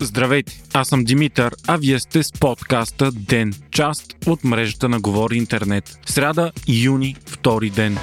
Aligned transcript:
Здравейте, 0.00 0.62
аз 0.72 0.88
съм 0.88 1.04
Димитър, 1.04 1.54
а 1.66 1.76
вие 1.76 2.00
сте 2.00 2.22
с 2.22 2.32
подкаста 2.32 3.12
Ден, 3.12 3.54
част 3.70 4.16
от 4.26 4.44
мрежата 4.44 4.88
на 4.88 5.00
Говори 5.00 5.36
Интернет. 5.36 5.98
Сряда, 6.06 6.52
юни, 6.68 7.16
втори 7.26 7.70
ден. 7.70 7.98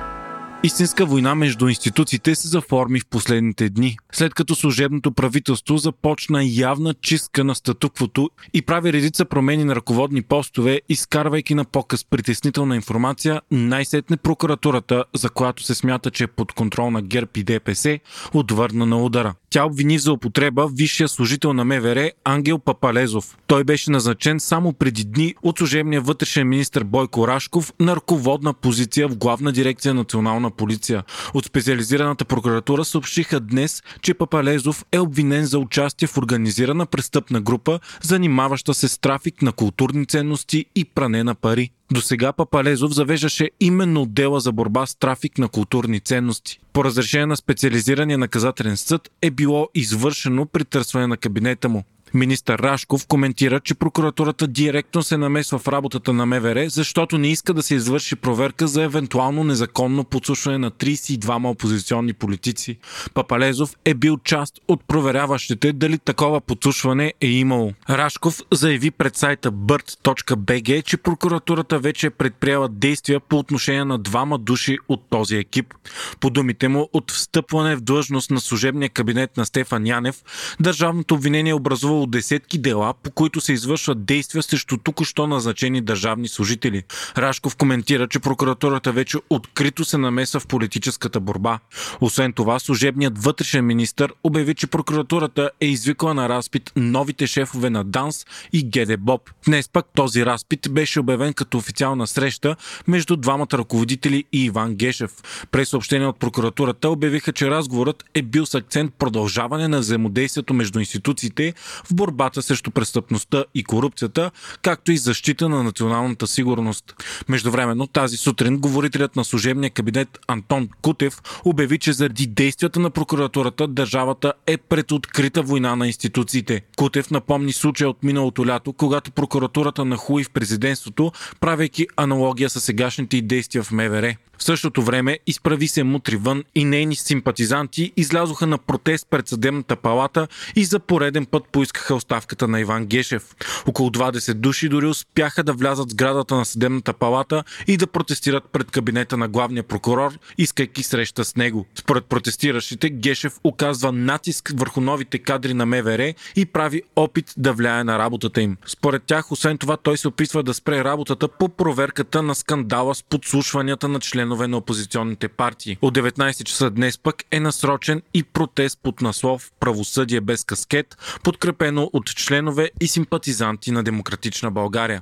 Истинска 0.63 1.05
война 1.05 1.35
между 1.35 1.67
институциите 1.67 2.35
се 2.35 2.47
заформи 2.47 2.99
в 2.99 3.05
последните 3.09 3.69
дни, 3.69 3.97
след 4.11 4.33
като 4.33 4.55
служебното 4.55 5.11
правителство 5.11 5.77
започна 5.77 6.41
явна 6.43 6.93
чистка 6.93 7.43
на 7.43 7.55
статуквото 7.55 8.29
и 8.53 8.61
прави 8.61 8.93
редица 8.93 9.25
промени 9.25 9.63
на 9.63 9.75
ръководни 9.75 10.21
постове, 10.21 10.81
изкарвайки 10.89 11.55
на 11.55 11.65
показ 11.65 12.05
притеснителна 12.05 12.75
информация, 12.75 13.41
най-сетне 13.51 14.17
прокуратурата, 14.17 15.03
за 15.15 15.29
която 15.29 15.63
се 15.63 15.75
смята, 15.75 16.11
че 16.11 16.23
е 16.23 16.27
под 16.27 16.53
контрол 16.53 16.91
на 16.91 17.01
ГЕРБ 17.01 17.31
и 17.35 17.43
ДПС, 17.43 17.99
отвърна 18.33 18.85
на 18.85 19.03
удара. 19.03 19.33
Тя 19.49 19.65
обвини 19.65 19.99
за 19.99 20.13
употреба 20.13 20.67
висшия 20.73 21.07
служител 21.07 21.53
на 21.53 21.65
МВР 21.65 22.11
Ангел 22.23 22.59
Папалезов. 22.59 23.37
Той 23.47 23.63
беше 23.63 23.91
назначен 23.91 24.39
само 24.39 24.73
преди 24.73 25.03
дни 25.03 25.35
от 25.43 25.57
служебния 25.57 26.01
вътрешен 26.01 26.49
министр 26.49 26.83
Бойко 26.83 27.27
Рашков 27.27 27.73
на 27.79 27.95
ръководна 27.95 28.53
позиция 28.53 29.07
в 29.07 29.17
главна 29.17 29.51
дирекция 29.51 29.93
национална 29.93 30.44
полиция. 30.51 31.03
От 31.33 31.45
специализираната 31.45 32.25
прокуратура 32.25 32.85
съобщиха 32.85 33.39
днес, 33.39 33.83
че 34.01 34.13
Папалезов 34.13 34.85
е 34.91 34.99
обвинен 34.99 35.45
за 35.45 35.59
участие 35.59 36.07
в 36.07 36.17
организирана 36.17 36.85
престъпна 36.85 37.41
група, 37.41 37.79
занимаваща 38.01 38.73
се 38.73 38.87
с 38.87 38.97
трафик 38.97 39.41
на 39.41 39.51
културни 39.51 40.05
ценности 40.05 40.65
и 40.75 40.85
пране 40.85 41.23
на 41.23 41.35
пари. 41.35 41.69
До 41.91 42.01
сега 42.01 42.33
Папалезов 42.33 42.93
завеждаше 42.93 43.49
именно 43.59 44.01
отдела 44.01 44.39
за 44.39 44.51
борба 44.51 44.85
с 44.85 44.95
трафик 44.95 45.37
на 45.37 45.49
културни 45.49 45.99
ценности. 45.99 46.59
По 46.73 46.83
разрешение 46.83 47.25
на 47.25 47.37
специализирания 47.37 48.17
наказателен 48.17 48.77
съд 48.77 49.09
е 49.21 49.31
било 49.31 49.69
извършено 49.75 50.45
притърсване 50.45 51.07
на 51.07 51.17
кабинета 51.17 51.69
му. 51.69 51.83
Министър 52.15 52.59
Рашков 52.59 53.07
коментира, 53.07 53.59
че 53.59 53.75
прокуратурата 53.75 54.47
директно 54.47 55.03
се 55.03 55.17
намесва 55.17 55.59
в 55.59 55.67
работата 55.67 56.13
на 56.13 56.25
МВР, 56.25 56.69
защото 56.69 57.17
не 57.17 57.27
иска 57.27 57.53
да 57.53 57.63
се 57.63 57.75
извърши 57.75 58.15
проверка 58.15 58.67
за 58.67 58.83
евентуално 58.83 59.43
незаконно 59.43 60.03
подслушване 60.03 60.57
на 60.57 60.71
32 60.71 61.49
опозиционни 61.49 62.13
политици. 62.13 62.77
Папалезов 63.13 63.75
е 63.85 63.93
бил 63.93 64.17
част 64.17 64.59
от 64.67 64.83
проверяващите 64.87 65.73
дали 65.73 65.97
такова 65.97 66.41
подслушване 66.41 67.13
е 67.21 67.27
имало. 67.27 67.73
Рашков 67.89 68.41
заяви 68.51 68.91
пред 68.91 69.15
сайта 69.15 69.51
bird.bg, 69.51 70.83
че 70.83 70.97
прокуратурата 70.97 71.79
вече 71.79 72.07
е 72.07 72.09
предприела 72.09 72.69
действия 72.69 73.19
по 73.19 73.37
отношение 73.37 73.85
на 73.85 73.97
двама 73.97 74.37
души 74.37 74.77
от 74.89 75.03
този 75.09 75.35
екип. 75.35 75.73
По 76.19 76.29
думите 76.29 76.67
му, 76.67 76.89
от 76.93 77.11
встъпване 77.11 77.75
в 77.75 77.81
длъжност 77.81 78.31
на 78.31 78.39
служебния 78.39 78.89
кабинет 78.89 79.37
на 79.37 79.45
Стефан 79.45 79.87
Янев, 79.87 80.23
държавното 80.59 81.15
обвинение 81.15 81.51
е 81.51 81.53
образувало 81.53 82.04
десетки 82.07 82.57
дела, 82.57 82.93
по 83.03 83.11
които 83.11 83.41
се 83.41 83.53
извършват 83.53 84.05
действия 84.05 84.43
срещу 84.43 84.77
току-що 84.77 85.27
назначени 85.27 85.81
държавни 85.81 86.27
служители. 86.27 86.83
Рашков 87.17 87.55
коментира, 87.55 88.07
че 88.07 88.19
прокуратурата 88.19 88.91
вече 88.91 89.17
открито 89.29 89.85
се 89.85 89.97
намеса 89.97 90.39
в 90.39 90.47
политическата 90.47 91.19
борба. 91.19 91.59
Освен 92.01 92.33
това, 92.33 92.59
служебният 92.59 93.23
вътрешен 93.23 93.65
министр 93.65 94.07
обяви, 94.23 94.55
че 94.55 94.67
прокуратурата 94.67 95.51
е 95.61 95.65
извикала 95.65 96.13
на 96.13 96.29
разпит 96.29 96.71
новите 96.75 97.27
шефове 97.27 97.69
на 97.69 97.83
ДАНС 97.83 98.25
и 98.53 98.63
ГДБОП. 98.69 99.29
Днес 99.45 99.69
пък 99.69 99.85
този 99.95 100.25
разпит 100.25 100.67
беше 100.71 100.99
обявен 100.99 101.33
като 101.33 101.57
официална 101.57 102.07
среща 102.07 102.55
между 102.87 103.15
двамата 103.15 103.47
ръководители 103.53 104.23
и 104.33 104.45
Иван 104.45 104.75
Гешев. 104.75 105.11
През 105.51 105.69
съобщение 105.69 106.07
от 106.07 106.19
прокуратурата 106.19 106.89
обявиха, 106.89 107.33
че 107.33 107.49
разговорът 107.49 108.03
е 108.13 108.21
бил 108.21 108.45
с 108.45 108.55
акцент 108.55 108.93
продължаване 108.93 109.67
на 109.67 109.79
взаимодействието 109.79 110.53
между 110.53 110.79
институциите 110.79 111.53
в 111.85 111.94
борбата 111.95 112.41
срещу 112.41 112.71
престъпността 112.71 113.45
и 113.55 113.63
корупцията, 113.63 114.31
както 114.61 114.91
и 114.91 114.97
защита 114.97 115.49
на 115.49 115.63
националната 115.63 116.27
сигурност. 116.27 116.95
Междувременно 117.29 117.87
тази 117.87 118.17
сутрин 118.17 118.57
говорителят 118.57 119.15
на 119.15 119.25
служебния 119.25 119.69
кабинет 119.69 120.19
Антон 120.27 120.69
Кутев 120.81 121.21
обяви, 121.45 121.79
че 121.79 121.93
заради 121.93 122.27
действията 122.27 122.79
на 122.79 122.89
прокуратурата 122.89 123.67
държавата 123.67 124.33
е 124.47 124.57
пред 124.57 124.91
открита 124.91 125.41
война 125.41 125.75
на 125.75 125.87
институциите. 125.87 126.61
Кутев 126.77 127.11
напомни 127.11 127.53
случая 127.53 127.89
от 127.89 128.03
миналото 128.03 128.47
лято, 128.47 128.73
когато 128.73 129.11
прокуратурата 129.11 129.85
нахуи 129.85 130.23
в 130.23 130.29
президентството, 130.29 131.11
правейки 131.39 131.87
аналогия 131.97 132.49
с 132.49 132.61
сегашните 132.61 133.21
действия 133.21 133.63
в 133.63 133.71
МВР. 133.71 134.15
В 134.37 134.43
същото 134.43 134.81
време 134.81 135.19
изправи 135.27 135.67
се 135.67 135.83
мутри 135.83 136.15
вън 136.15 136.43
и 136.55 136.65
нейни 136.65 136.95
симпатизанти 136.95 137.93
излязоха 137.97 138.47
на 138.47 138.57
протест 138.57 139.07
пред 139.09 139.27
съдебната 139.27 139.75
палата 139.75 140.27
и 140.55 140.65
за 140.65 140.79
пореден 140.79 141.25
път 141.25 141.43
поискаха 141.51 141.95
оставката 141.95 142.47
на 142.47 142.59
Иван 142.59 142.85
Гешев. 142.85 143.23
Около 143.67 143.89
20 143.89 144.33
души 144.33 144.69
дори 144.69 144.85
успяха 144.85 145.43
да 145.43 145.53
влязат 145.53 145.89
в 145.89 145.91
сградата 145.91 146.35
на 146.35 146.45
съдебната 146.45 146.93
палата 146.93 147.43
и 147.67 147.77
да 147.77 147.87
протестират 147.87 148.43
пред 148.51 148.71
кабинета 148.71 149.17
на 149.17 149.27
главния 149.27 149.63
прокурор, 149.63 150.11
искайки 150.37 150.83
среща 150.83 151.25
с 151.25 151.35
него. 151.35 151.65
Според 151.75 152.05
протестиращите, 152.05 152.89
Гешев 152.89 153.33
оказва 153.43 153.91
натиск 153.91 154.51
върху 154.55 154.81
новите 154.81 155.19
кадри 155.19 155.53
на 155.53 155.65
МВР 155.65 156.13
и 156.35 156.45
прави 156.45 156.81
опит 156.95 157.33
да 157.37 157.53
влияе 157.53 157.83
на 157.83 157.99
работата 157.99 158.41
им. 158.41 158.57
Според 158.65 159.03
тях, 159.03 159.31
освен 159.31 159.57
това, 159.57 159.77
той 159.77 159.97
се 159.97 160.07
опитва 160.07 160.43
да 160.43 160.53
спре 160.53 160.83
работата 160.83 161.27
по 161.27 161.49
проверката 161.49 162.21
на 162.21 162.35
скандала 162.35 162.95
с 162.95 163.03
подслушванията 163.03 163.87
на 163.87 163.99
член 163.99 164.24
членове 164.25 164.47
на 164.47 164.57
опозиционните 164.57 165.27
партии. 165.27 165.77
От 165.81 165.97
19 165.97 166.43
часа 166.43 166.69
днес 166.69 166.97
пък 166.97 167.23
е 167.31 167.39
насрочен 167.39 168.01
и 168.13 168.23
протест 168.23 168.79
под 168.83 169.01
наслов 169.01 169.51
Правосъдие 169.59 170.21
без 170.21 170.43
каскет, 170.43 170.97
подкрепено 171.23 171.89
от 171.93 172.05
членове 172.05 172.71
и 172.81 172.87
симпатизанти 172.87 173.71
на 173.71 173.83
Демократична 173.83 174.51
България. 174.51 175.01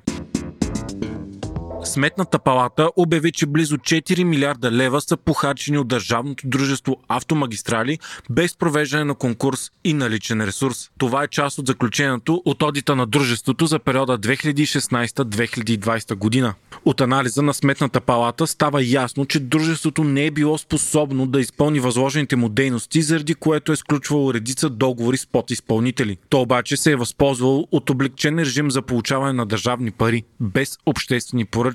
Сметната 1.86 2.40
палата 2.40 2.90
обяви, 2.96 3.32
че 3.32 3.46
близо 3.46 3.78
4 3.78 4.24
милиарда 4.24 4.72
лева 4.72 5.02
са 5.02 5.18
похарчени 5.18 5.78
от 5.78 5.88
държавното 5.88 6.48
дружество 6.48 6.98
Автомагистрали 7.08 8.00
без 8.30 8.58
провеждане 8.58 9.04
на 9.04 9.16
конкурс 9.16 9.72
и 9.84 9.94
наличен 9.94 10.42
ресурс. 10.42 10.90
Това 10.98 11.24
е 11.24 11.28
част 11.28 11.58
от 11.58 11.68
заключението 11.68 12.42
от 12.46 12.64
одита 12.64 12.96
на 12.96 13.06
дружеството 13.06 13.66
за 13.66 13.80
периода 13.80 14.20
2016-2020 14.20 16.16
година. 16.16 16.54
От 16.86 17.02
анализа 17.02 17.42
на 17.42 17.54
Сметната 17.54 18.02
палата 18.02 18.48
става 18.48 18.84
ясно, 18.84 19.26
че 19.26 19.40
дружеството 19.40 20.04
не 20.04 20.26
е 20.26 20.32
било 20.32 20.58
способно 20.58 21.26
да 21.26 21.42
изпълни 21.42 21.80
възложените 21.80 22.36
му 22.36 22.50
дейности, 22.50 23.02
заради 23.02 23.36
което 23.36 23.72
е 23.72 23.76
сключвало 23.76 24.34
редица 24.34 24.70
договори 24.70 25.18
с 25.18 25.28
подизпълнители. 25.28 26.18
То 26.30 26.42
обаче 26.42 26.78
се 26.78 26.92
е 26.92 26.96
възползвало 26.96 27.68
от 27.72 27.90
облегчен 27.90 28.40
режим 28.40 28.72
за 28.72 28.82
получаване 28.82 29.34
на 29.34 29.46
държавни 29.46 29.92
пари, 29.92 30.24
без 30.40 30.78
обществени 30.86 31.46
поръчки. 31.46 31.72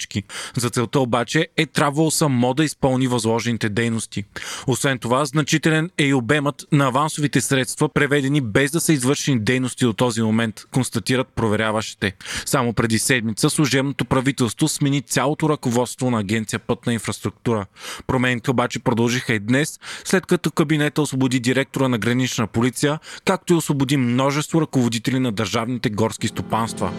За 0.56 0.70
целта 0.70 1.00
обаче 1.00 1.48
е 1.56 1.66
трябвало 1.66 2.10
само 2.10 2.54
да 2.54 2.64
изпълни 2.64 3.06
възложените 3.06 3.68
дейности. 3.68 4.24
Освен 4.66 4.98
това, 4.98 5.24
значителен 5.24 5.90
е 5.98 6.04
и 6.04 6.14
обемът 6.14 6.66
на 6.72 6.86
авансовите 6.86 7.40
средства, 7.40 7.88
преведени 7.88 8.40
без 8.40 8.70
да 8.70 8.80
са 8.80 8.92
извършени 8.92 9.40
дейности 9.40 9.84
до 9.84 9.92
този 9.92 10.22
момент, 10.22 10.60
констатират 10.72 11.28
проверяващите. 11.28 12.12
Само 12.46 12.72
преди 12.72 12.98
седмица 12.98 13.50
служебното 13.50 14.04
правителство 14.04 14.68
смени 14.68 15.02
цялото 15.02 15.48
ръководство 15.48 16.10
на 16.10 16.20
Агенция 16.20 16.58
Пътна 16.58 16.92
инфраструктура. 16.92 17.66
Промените 18.06 18.50
обаче 18.50 18.78
продължиха 18.78 19.34
и 19.34 19.38
днес, 19.38 19.80
след 20.04 20.26
като 20.26 20.50
кабинета 20.50 21.02
освободи 21.02 21.40
директора 21.40 21.88
на 21.88 21.98
гранична 21.98 22.46
полиция, 22.46 22.98
както 23.24 23.52
и 23.52 23.56
освободи 23.56 23.96
множество 23.96 24.60
ръководители 24.60 25.18
на 25.18 25.32
държавните 25.32 25.90
горски 25.90 26.28
стопанства 26.28 26.92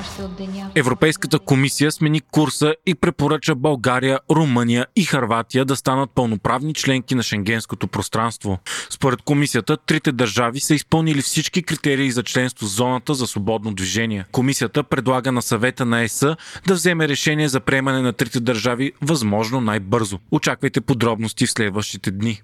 още 0.00 0.22
от 0.22 0.36
деня. 0.36 0.70
Европейската 0.74 1.38
комисия 1.38 1.92
смени 1.92 2.20
курса 2.20 2.74
и 2.86 2.94
препоръча 2.94 3.54
България, 3.54 4.18
Румъния 4.30 4.86
и 4.96 5.04
Харватия 5.04 5.64
да 5.64 5.76
станат 5.76 6.10
пълноправни 6.10 6.74
членки 6.74 7.14
на 7.14 7.22
шенгенското 7.22 7.88
пространство. 7.88 8.58
Според 8.90 9.22
комисията, 9.22 9.76
трите 9.76 10.12
държави 10.12 10.60
са 10.60 10.74
изпълнили 10.74 11.22
всички 11.22 11.62
критерии 11.62 12.10
за 12.10 12.22
членство 12.22 12.66
в 12.66 12.70
зоната 12.70 13.14
за 13.14 13.26
свободно 13.26 13.74
движение. 13.74 14.24
Комисията 14.32 14.82
предлага 14.82 15.32
на 15.32 15.42
съвета 15.42 15.84
на 15.84 16.00
ЕС 16.02 16.24
да 16.66 16.74
вземе 16.74 17.08
решение 17.08 17.48
за 17.48 17.60
приемане 17.60 18.00
на 18.00 18.12
трите 18.12 18.40
държави 18.40 18.92
възможно 19.02 19.60
най-бързо. 19.60 20.18
Очаквайте 20.30 20.80
подробности 20.80 21.46
в 21.46 21.50
следващите 21.50 22.10
дни. 22.10 22.42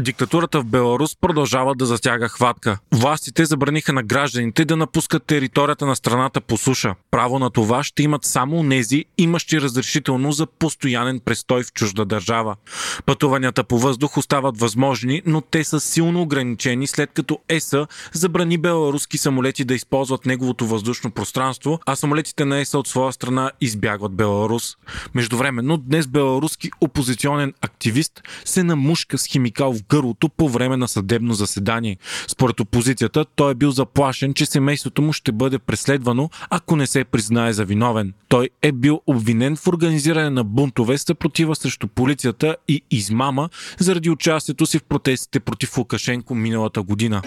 Диктатурата 0.00 0.60
в 0.60 0.64
Беларус 0.64 1.16
продължава 1.16 1.74
да 1.74 1.86
затяга 1.86 2.28
хватка. 2.28 2.78
Властите 2.92 3.44
забраниха 3.44 3.92
на 3.92 4.02
гражданите 4.02 4.64
да 4.64 4.76
напускат 4.76 5.24
територията 5.24 5.86
на 5.86 5.96
страната 5.96 6.40
по 6.40 6.56
суша. 6.56 6.94
Право 7.10 7.38
на 7.38 7.50
това 7.50 7.84
ще 7.84 8.02
имат 8.02 8.24
само 8.24 8.62
нези, 8.62 9.04
имащи 9.18 9.60
разрешително 9.60 10.32
за 10.32 10.46
постоянен 10.46 11.20
престой 11.20 11.62
в 11.62 11.72
чужда 11.72 12.04
държава. 12.04 12.56
Пътуванията 13.06 13.64
по 13.64 13.78
въздух 13.78 14.16
остават 14.16 14.60
възможни, 14.60 15.22
но 15.26 15.40
те 15.40 15.64
са 15.64 15.80
силно 15.80 16.22
ограничени 16.22 16.86
след 16.86 17.10
като 17.14 17.38
ЕСА 17.48 17.86
забрани 18.12 18.58
беларуски 18.58 19.18
самолети 19.18 19.64
да 19.64 19.74
използват 19.74 20.26
неговото 20.26 20.66
въздушно 20.66 21.10
пространство, 21.10 21.80
а 21.86 21.96
самолетите 21.96 22.44
на 22.44 22.58
ЕСА 22.58 22.78
от 22.78 22.88
своя 22.88 23.12
страна 23.12 23.50
избягват 23.60 24.12
Беларус. 24.12 24.76
Междувременно 25.14 25.76
днес 25.76 26.06
беларуски 26.06 26.70
опозиционен 26.80 27.54
активист 27.60 28.22
се 28.44 28.62
намушка 28.62 29.18
с 29.18 29.26
химикал 29.26 29.72
в 29.72 29.82
гърлото 29.90 30.28
по 30.28 30.48
време 30.48 30.76
на 30.76 30.88
съдебно 30.88 31.34
заседание. 31.34 31.96
Според 32.28 32.60
опозицията 32.60 33.24
той 33.36 33.52
е 33.52 33.54
бил 33.54 33.70
заплашен, 33.70 34.34
че 34.34 34.46
семейството 34.46 35.02
му 35.02 35.12
ще 35.12 35.32
бъде 35.32 35.58
преследвано, 35.58 36.30
ако 36.50 36.76
не 36.76 36.86
се 36.86 37.04
признае 37.04 37.52
за 37.52 37.64
виновен. 37.64 38.12
Той 38.28 38.50
е 38.62 38.72
бил 38.72 39.00
обвинен 39.06 39.56
в 39.56 39.66
организиране 39.66 40.30
на 40.30 40.44
бунтове, 40.44 40.98
съпротива 40.98 41.56
срещу 41.56 41.88
полицията 41.88 42.56
и 42.68 42.82
измама 42.90 43.48
заради 43.78 44.10
участието 44.10 44.66
си 44.66 44.78
в 44.78 44.84
протестите 44.84 45.40
против 45.40 45.78
Лукашенко 45.78 46.34
миналата 46.34 46.82
година. 46.82 47.22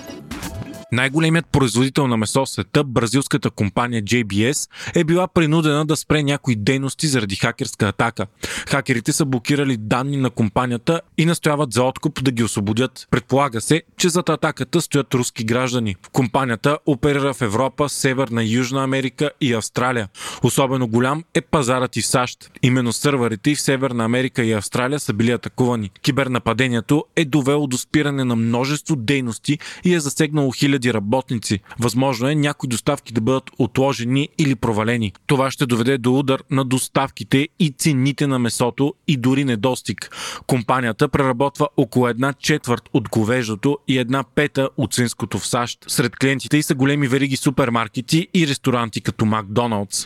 Най-големият 0.93 1.45
производител 1.45 2.07
на 2.07 2.17
месо 2.17 2.45
в 2.45 2.49
света, 2.49 2.83
бразилската 2.83 3.49
компания 3.49 4.03
JBS, 4.03 4.69
е 4.95 5.03
била 5.03 5.27
принудена 5.27 5.85
да 5.85 5.95
спре 5.95 6.23
някои 6.23 6.55
дейности 6.55 7.07
заради 7.07 7.35
хакерска 7.35 7.87
атака. 7.87 8.27
Хакерите 8.69 9.13
са 9.13 9.25
блокирали 9.25 9.77
данни 9.77 10.17
на 10.17 10.29
компанията 10.29 11.01
и 11.17 11.25
настояват 11.25 11.73
за 11.73 11.83
откуп 11.83 12.23
да 12.23 12.31
ги 12.31 12.43
освободят. 12.43 13.07
Предполага 13.11 13.61
се, 13.61 13.83
че 13.97 14.09
зад 14.09 14.29
атаката 14.29 14.81
стоят 14.81 15.13
руски 15.13 15.43
граждани. 15.43 15.95
Компанията 16.11 16.77
оперира 16.85 17.33
в 17.33 17.41
Европа, 17.41 17.89
Северна 17.89 18.43
и 18.43 18.51
Южна 18.51 18.83
Америка 18.83 19.31
и 19.41 19.53
Австралия. 19.53 20.09
Особено 20.43 20.87
голям 20.87 21.23
е 21.33 21.41
пазарът 21.41 21.97
и 21.97 22.01
в 22.01 22.07
САЩ. 22.07 22.51
Именно 22.63 22.93
сървърите 22.93 23.55
в 23.55 23.61
Северна 23.61 24.05
Америка 24.05 24.43
и 24.43 24.53
Австралия 24.53 24.99
са 24.99 25.13
били 25.13 25.31
атакувани. 25.31 25.91
Кибернападението 26.01 27.05
е 27.15 27.25
довело 27.25 27.67
до 27.67 27.77
спиране 27.77 28.23
на 28.23 28.35
множество 28.35 28.95
дейности 28.95 29.59
и 29.83 29.93
е 29.93 29.99
засегнало 29.99 30.51
хиляди 30.51 30.82
хиляди 30.83 30.93
работници. 30.93 31.59
Възможно 31.79 32.29
е 32.29 32.35
някои 32.35 32.69
доставки 32.69 33.13
да 33.13 33.21
бъдат 33.21 33.51
отложени 33.57 34.29
или 34.37 34.55
провалени. 34.55 35.13
Това 35.27 35.51
ще 35.51 35.65
доведе 35.65 35.97
до 35.97 36.19
удар 36.19 36.43
на 36.51 36.65
доставките 36.65 37.47
и 37.59 37.73
цените 37.77 38.27
на 38.27 38.39
месото 38.39 38.93
и 39.07 39.17
дори 39.17 39.45
недостиг. 39.45 40.09
Компанията 40.47 41.09
преработва 41.09 41.67
около 41.77 42.07
една 42.07 42.33
четвърт 42.33 42.89
от 42.93 43.09
говеждото 43.09 43.77
и 43.87 43.97
една 43.97 44.23
пета 44.23 44.69
от 44.77 44.93
свинското 44.93 45.39
в 45.39 45.47
САЩ. 45.47 45.79
Сред 45.87 46.15
клиентите 46.15 46.57
и 46.57 46.63
са 46.63 46.75
големи 46.75 47.07
вериги 47.07 47.35
супермаркети 47.35 48.27
и 48.33 48.47
ресторанти 48.47 49.01
като 49.01 49.25
Макдоналдс. 49.25 50.05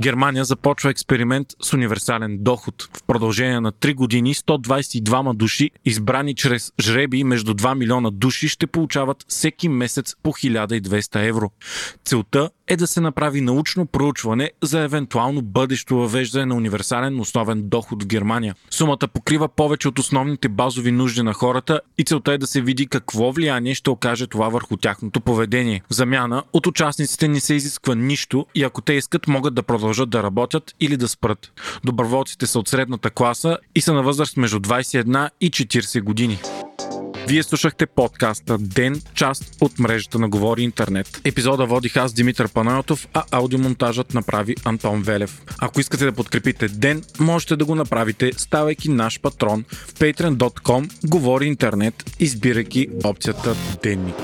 Германия 0.00 0.44
започва 0.44 0.90
експеримент 0.90 1.48
с 1.62 1.72
универсален 1.72 2.38
доход. 2.40 2.88
В 2.92 3.02
продължение 3.02 3.60
на 3.60 3.72
3 3.72 3.94
години 3.94 4.34
122 4.34 5.34
души, 5.34 5.70
избрани 5.84 6.34
чрез 6.34 6.72
жреби 6.80 7.24
между 7.24 7.54
2 7.54 7.74
милиона 7.74 8.10
души, 8.10 8.48
ще 8.48 8.66
получават 8.66 9.24
всеки 9.28 9.68
месец 9.68 10.16
по 10.22 10.30
1200 10.30 11.28
евро. 11.28 11.50
Целта 12.04 12.50
е 12.68 12.76
да 12.76 12.86
се 12.86 13.00
направи 13.00 13.40
научно 13.40 13.86
проучване 13.86 14.50
за 14.62 14.80
евентуално 14.80 15.42
бъдещо 15.42 15.96
въвеждане 15.96 16.46
на 16.46 16.54
универсален 16.54 17.20
основен 17.20 17.68
доход 17.68 18.02
в 18.02 18.06
Германия. 18.06 18.54
Сумата 18.70 19.08
покрива 19.14 19.48
повече 19.48 19.88
от 19.88 19.98
основните 19.98 20.48
базови 20.48 20.92
нужди 20.92 21.22
на 21.22 21.32
хората 21.32 21.80
и 21.98 22.04
целта 22.04 22.32
е 22.32 22.38
да 22.38 22.46
се 22.46 22.60
види 22.60 22.86
какво 22.86 23.32
влияние 23.32 23.74
ще 23.74 23.90
окаже 23.90 24.26
това 24.26 24.48
върху 24.48 24.76
тяхното 24.76 25.20
поведение. 25.20 25.82
В 25.90 25.94
замяна 25.94 26.42
от 26.52 26.66
участниците 26.66 27.28
не 27.28 27.40
се 27.40 27.54
изисква 27.54 27.94
нищо 27.94 28.46
и 28.54 28.64
ако 28.64 28.80
те 28.80 28.92
искат 28.92 29.28
могат 29.28 29.54
да 29.54 29.62
продължат 29.62 30.10
да 30.10 30.22
работят 30.22 30.74
или 30.80 30.96
да 30.96 31.08
спрат. 31.08 31.52
Доброволците 31.84 32.46
са 32.46 32.58
от 32.58 32.68
средната 32.68 33.10
класа 33.10 33.58
и 33.74 33.80
са 33.80 33.92
на 33.92 34.02
възраст 34.02 34.36
между 34.36 34.58
21 34.58 35.30
и 35.40 35.50
40 35.50 36.02
години. 36.02 36.38
Вие 37.28 37.42
слушахте 37.42 37.86
подкаста 37.86 38.58
Ден, 38.58 39.02
част 39.14 39.56
от 39.60 39.78
мрежата 39.78 40.18
на 40.18 40.28
Говори 40.28 40.62
Интернет. 40.62 41.20
Епизода 41.24 41.66
водих 41.66 41.96
аз 41.96 42.12
Димитър 42.12 42.48
Панайотов, 42.48 43.08
а 43.14 43.24
аудиомонтажът 43.30 44.14
направи 44.14 44.56
Антон 44.64 45.02
Велев. 45.02 45.42
Ако 45.58 45.80
искате 45.80 46.04
да 46.04 46.12
подкрепите 46.12 46.68
Ден, 46.68 47.02
можете 47.20 47.56
да 47.56 47.64
го 47.64 47.74
направите, 47.74 48.32
ставайки 48.36 48.90
наш 48.90 49.20
патрон 49.20 49.64
в 49.70 49.94
patreon.com 49.94 51.08
Говори 51.08 51.46
Интернет, 51.46 52.16
избирайки 52.20 52.88
опцията 53.04 53.56
Денник. 53.82 54.16